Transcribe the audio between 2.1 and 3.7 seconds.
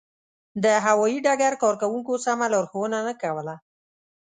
سمه لارښوونه نه کوله.